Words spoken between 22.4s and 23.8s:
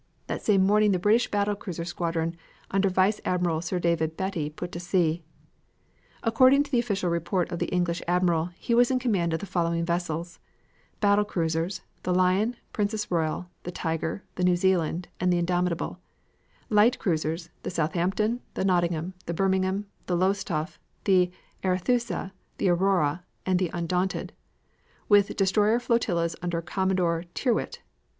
the Aurora and the